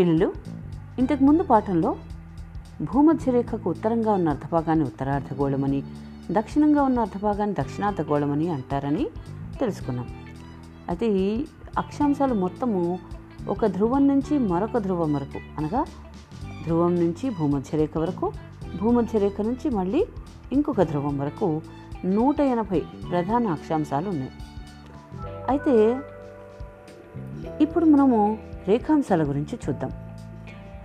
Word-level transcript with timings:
పిల్లలు 0.00 0.32
ఇంతకు 0.98 1.24
ముందు 1.24 1.42
పాఠంలో 1.42 1.96
భూమధ్య 2.82 3.32
రేఖకు 3.32 3.70
ఉత్తరంగా 3.70 4.12
ఉన్న 4.12 4.28
అర్ధభాగాన్ని 4.28 4.84
ఉత్తరార్ధగోళమని 4.84 5.82
దక్షిణంగా 6.30 6.82
ఉన్న 6.82 7.00
అర్ధభాగాన్ని 7.00 7.56
దక్షిణార్ధగోళమని 7.60 8.48
అంటారని 8.48 9.06
తెలుసుకున్నాం. 9.60 10.08
అయితే 10.88 11.06
ఈ 11.08 11.44
అక్షాంశాలు 11.78 12.34
మొత్తము 12.34 12.98
ఒక 13.48 13.66
ధ్రువం 13.66 14.08
నుంచి 14.08 14.38
మరొక 14.38 14.78
ధ్రువం 14.78 15.14
వరకు 15.14 15.38
అనగా 15.58 15.84
ధ్రువం 16.64 16.94
నుంచి 16.94 17.30
భూమధ్య 17.30 17.78
రేఖ 17.78 17.98
వరకు 17.98 18.32
భూమధ్య 18.82 19.18
రేఖ 19.18 19.40
నుంచి 19.40 19.70
మళ్ళీ 19.70 20.06
ఇంకొక 20.52 20.82
ధ్రువం 20.82 21.18
వరకు 21.18 21.62
నూట 22.04 22.40
ఎనభై 22.40 22.82
ప్రధాన 23.10 23.46
అక్షాంశాలు 23.46 24.08
ఉన్నాయి. 24.08 24.32
అయితే 25.48 26.00
ఇప్పుడు 27.60 27.84
మనము 27.84 28.49
రేఖాంశాల 28.70 29.22
గురించి 29.22 29.58
చూద్దాం. 29.68 29.90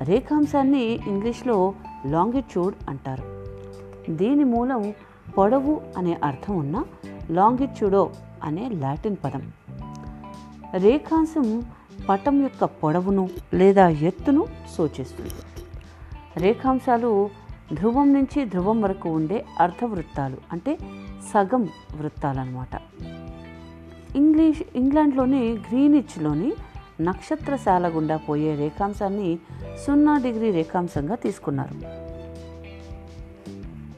రేఖాంశాన్ని 0.01 0.83
ఇంగ్లీష్లో 0.83 1.73
లాంగిట్యూడ్ 2.05 2.75
అంటారు. 2.89 3.45
దీని 4.09 4.43
మూలం 4.43 4.93
పొడవు 5.37 5.81
అనే 5.97 6.19
అర్థం 6.23 6.55
ఉన్న 6.55 6.83
లాంగిట్యూడో 7.31 8.11
అనే 8.43 8.69
లాటిన్ 8.69 9.15
పదం. 9.23 9.51
రేఖాంశం 10.73 11.63
పటం 12.09 12.41
యొక్క 12.41 12.65
పొడవును 12.65 13.29
లేదా 13.53 13.87
ఎత్తును 13.87 14.45
సూచిస్తుంది. 14.77 15.31
రేఖాంశాలు 16.37 17.29
ధ్రువం 17.73 18.13
నుంచి 18.13 18.45
ధ్రువం 18.45 18.81
వరకు 18.81 19.09
ఉండే 19.09 19.45
అర్ధవృత్తాలు 19.59 20.37
అంటే 20.51 20.77
సగం 21.33 21.69
వృత్తాలు 21.97 22.39
అన్నమాట 22.39 22.81
ఇంగ్లీష్ 24.15 24.61
ఇంగ్లాండ్లోని 24.75 25.51
గ్రీనిచ్లోని 25.53 26.53
నక్షత్రశాల 27.01 27.87
గుండా 27.87 28.17
పోయే 28.17 28.55
రేఖాంశాన్ని 28.55 29.39
సున్నా 29.87 30.17
డిగ్రీ 30.17 30.51
రేఖాంశంగా 30.51 31.15
తీసుకున్నారు. 31.15 32.05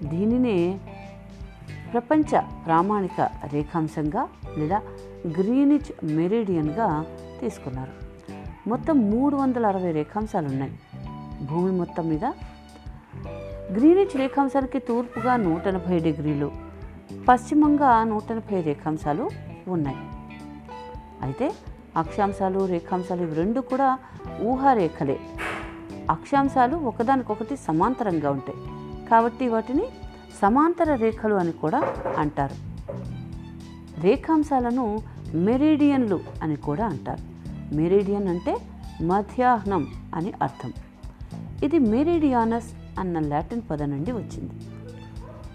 దీనినే 0.07 0.79
ప్రపంచ 1.93 2.41
ప్రామాణిక 2.65 3.29
రేఖాంశంగా 3.53 4.27
లేదా 4.57 4.81
గ్రీనిచ్ 5.39 6.05
మెరిడియన్గా 6.05 7.05
తీసుకున్నారు. 7.41 7.91
మొత్తం 8.69 9.11
మూడు 9.11 9.35
వందల 9.35 9.67
అరవై 9.67 9.91
రేఖాంశాలు 9.91 10.47
ఉన్నాయి. 10.47 10.79
భూమి 11.45 11.71
మొత్తం 11.71 12.09
మీద 12.09 12.25
గ్రీనిచ్ 13.71 14.17
రేఖాంశానికి 14.17 14.79
తూర్పుగా 14.79 15.35
నూట 15.35 15.67
ఎనభై 15.67 15.99
డిగ్రీలు 15.99 16.51
పశ్చిమంగా 17.29 18.03
నూట 18.03 18.31
ఎనభై 18.31 18.61
రేఖాంశాలు 18.61 19.29
ఉన్నాయి. 19.67 19.97
అయితే 21.21 21.51
అక్షాంశాలు 21.97 22.65
రేఖాంశాలు 22.65 23.21
ఇవి 23.21 23.35
రెండు 23.35 23.61
కూడా 23.61 23.99
ఊహారేఖలే. 24.41 25.19
అక్షాంశాలు 26.09 26.75
ఒకదానికొకటి 26.75 27.57
సమాంతరంగా 27.57 28.31
ఉంటాయి. 28.31 28.57
కాబట్టి 29.09 29.47
వాటిని 29.47 29.85
సమాంతర 30.41 30.95
రేఖలు 30.95 31.35
అని 31.35 31.51
కూడా 31.51 31.93
అంటారు. 32.17 32.55
రేఖాంశాలను 34.01 34.99
మెరిడియన్లు 35.33 36.19
అని 36.43 36.55
కూడా 36.55 36.85
అంటారు. 36.85 37.37
మెరిడియన్ 37.75 38.27
అంటే 38.27 38.57
మధ్యాహ్నం 39.01 39.87
అని 40.15 40.33
అర్థం. 40.41 40.73
ఇది 41.63 41.79
మెరిడియానస్ 41.79 42.99
అన్న 42.99 43.19
లాటిన్ 43.19 43.61
పదం 43.71 43.89
నుండి 43.89 44.11
వచ్చింది. 44.11 44.53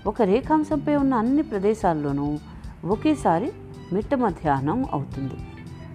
ఒక 0.06 0.22
రేఖాంశంపై 0.22 0.94
ఉన్న 0.94 1.14
అన్ని 1.14 1.42
ప్రదేశాల్లోనూ 1.42 2.38
ఒకేసారి 2.84 3.52
మిట్ట 3.92 4.14
మధ్యాహ్నం 4.14 4.84
అవుతుంది. 4.92 5.34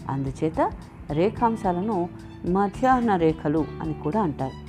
అందుచేత 0.10 0.72
రేఖాంశాలను 1.12 2.10
మధ్యాహ్న 2.46 3.16
రేఖలు 3.16 3.66
అని 3.82 3.94
కూడా 3.94 4.22
అంటారు. 4.22 4.68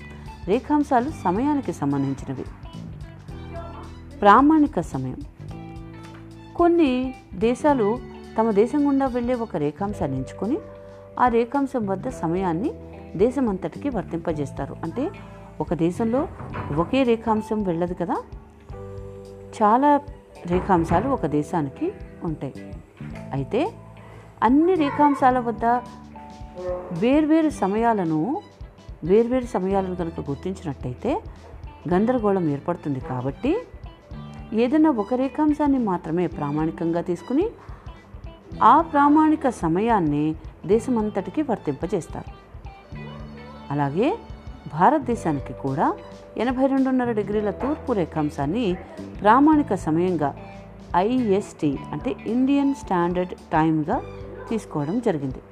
రేఖాంశాలు 0.49 1.10
సమయానికి 1.10 1.72
సంబంధించినవి. 1.72 2.44
ప్రామాణిక 4.19 4.81
సమయం. 4.81 5.16
కొన్ని 6.56 7.15
దేశాలు 7.34 7.98
తమ 8.38 8.50
దేశం 8.50 8.88
గుండా 8.88 9.06
వెళ్ళే 9.06 9.34
ఒక 9.34 9.56
రేఖాంశాన్ని 9.56 10.16
ఎంచుకొని 10.16 10.59
ఆ 11.21 11.28
రేఖాంశం 11.28 11.87
వద్ద 11.87 12.09
సమయాన్ని 12.09 12.75
దేశమంతటికి 13.16 13.88
వర్తింపజేస్తారు. 13.88 14.77
అంటే 14.82 15.10
ఒక 15.60 15.75
దేశంలో 15.75 16.28
ఒకే 16.77 17.03
రేఖాంశం 17.03 17.62
వెళ్ళదు 17.62 17.94
కదా? 17.94 18.22
చాలా 19.62 20.00
రేఖాంశాలు 20.47 21.09
ఒక 21.09 21.27
దేశానికి 21.27 21.93
ఉంటాయి. 22.25 22.54
అయితే 23.32 23.72
అన్ని 24.43 24.75
రేఖాంశాల 24.75 25.38
వద్ద 25.38 25.65
వేర్వేరు 26.93 27.49
సమయాలను 27.49 28.43
వేర్వేరు 29.04 29.44
సమయాలను 29.44 29.97
కనుక 29.97 30.21
గుర్తించినట్టయితే 30.21 31.22
గందరగోళం 31.88 32.48
ఏర్పడుతుంది 32.48 33.00
కాబట్టి 33.00 33.62
ఏదైనా 34.53 34.91
ఒక 34.91 35.15
రేఖాంశాన్ని 35.15 35.78
మాత్రమే 35.78 36.27
ప్రామాణికంగా 36.27 37.00
తీసుకుని 37.00 37.48
ఆ 38.62 38.81
ప్రామాణిక 38.81 39.48
సమయాన్ని 39.48 40.34
దేశమంతటికి 40.66 41.43
వర్తింపజేస్తారు. 41.43 42.31
అలాగే 43.71 44.19
భారతదేశానికి 44.72 45.53
కూడా 45.53 45.97
ఎనభై 46.37 46.66
రెండున్నర 46.66 47.12
డిగ్రీల 47.12 47.50
తూర్పు 47.50 47.93
రేఖాంశాన్ని 47.93 48.77
ప్రామాణిక 49.22 49.75
సమయంగా 49.75 50.37
ఐఎస్టి 50.97 51.78
అంటే 51.93 52.16
ఇండియన్ 52.27 52.75
స్టాండర్డ్ 52.75 53.34
టైమ్గా 53.34 54.00
తీసుకోవడం 54.50 54.98
జరిగింది. 55.06 55.42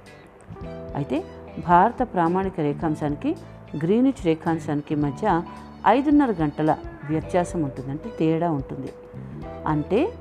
అయితే 0.94 1.24
భారత 1.66 2.02
ప్రామాణిక 2.02 2.60
రేఖాంశానికి 2.60 3.36
గ్రీనిచ్ 3.82 4.22
రేఖాంశానికి 4.24 4.94
మధ్య 4.94 5.42
ఐదున్నర 5.86 6.34
గంటల 6.42 6.76
వ్యత్యాసం 7.08 7.62
ఉంటుంది 7.62 7.90
అంటే 7.90 8.08
తేడా 8.18 8.50
ఉంటుంది. 8.50 8.92
అంటే 9.66 10.12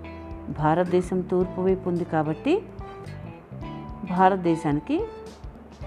భారతదేశం 0.59 1.21
తూర్పు 1.21 1.61
వైపు 1.61 1.89
ఉంది 1.89 2.05
కాబట్టి 2.05 2.61
భారతదేశానికి 4.09 4.97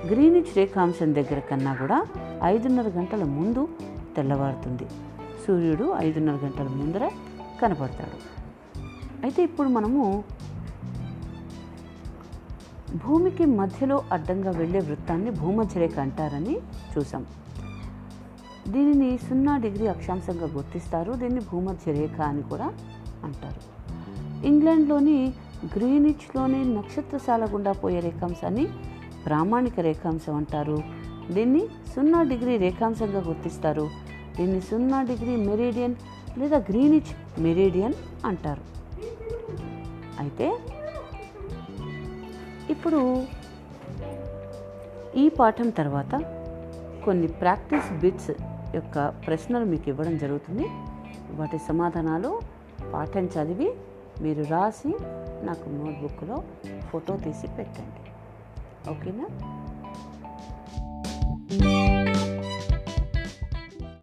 గ్రీనిచ్ 0.06 0.56
రేఖాంశం 0.56 1.14
దగ్గర 1.14 1.38
కన్నా 1.38 1.74
కూడా 1.74 2.06
ఐదున్నర 2.44 2.88
గంటల 2.88 3.24
ముందు 3.24 3.68
తెల్లవారుతుంది. 4.16 4.86
సూర్యుడు 5.46 5.94
ఐదున్నర 5.98 6.34
గంటల 6.44 6.68
ముందర 6.68 7.10
కనపడతాడు. 7.62 8.18
అయితే 9.22 9.42
ఇప్పుడు 9.42 9.68
మనము 9.68 10.24
భూమికి 12.94 13.44
మధ్యలో 13.44 14.02
అడ్డంగా 14.12 14.50
వెళ్ళే 14.50 14.80
వృత్తాన్ని 14.80 15.30
భూమధ్యరేఖ 15.30 15.98
అంటారని 15.98 16.56
చూసాం 16.98 17.26
దీనిని 18.68 19.18
సున్నా 19.18 19.56
డిగ్రీ 19.56 19.86
అక్షాంశంగా 19.86 20.46
గుర్తిస్తారు. 20.46 21.12
దీన్ని 21.12 21.40
భూమధ్య 21.40 21.92
రేఖ 21.92 22.20
అని 22.20 22.42
కూడా 22.42 22.72
అంటారు. 23.24 23.78
ఇంగ్లాండ్లోని 24.46 25.32
గ్రీనిచ్లోని 25.76 26.74
నక్షత్రశాల 26.74 27.44
గుండా 27.44 27.72
పోయే 27.72 28.00
రేఖాంశాన్ని 28.00 28.68
ప్రామాణిక 29.26 29.80
రేఖాంశం 29.80 30.34
అంటారు. 30.34 30.82
దీన్ని 31.30 31.66
సున్నా 31.96 32.22
డిగ్రీ 32.22 32.56
రేఖాంశంగా 32.56 33.20
గుర్తిస్తారు. 33.28 33.90
దీన్ని 34.36 34.60
సున్నా 34.60 35.02
డిగ్రీ 35.02 35.36
మెరీడియన్ 35.36 35.94
లేదా 36.38 36.56
గ్రీనిచ్ 36.56 37.42
మెరీడియన్ 37.42 37.94
అంటారు. 38.26 38.60
అయితే 40.18 40.58
ఇప్పుడు 42.70 43.26
ఈ 45.16 45.28
పాఠం 45.28 45.70
తర్వాత 45.70 46.14
కొన్ని 47.04 47.28
ప్రాక్టీస్ 47.28 47.88
బిట్స్ 48.00 48.30
యొక్క 48.74 49.08
ప్రశ్నలు 49.26 49.64
మీకు 49.64 49.88
ఇవ్వడం 49.88 50.16
జరుగుతుంది. 50.18 50.66
వాటి 51.30 51.58
సమాధానాలు 51.68 52.40
పాఠం 52.94 53.26
చదివి 53.26 53.68
మీరు 54.22 54.42
రాసి 54.42 54.92
నాకు 55.46 55.68
నోట్బుక్లో 55.68 56.42
ఫోటో 56.90 57.16
తీసి 57.16 57.46
పెట్టండి. 57.58 58.02
ఓకేనా? 58.90 59.26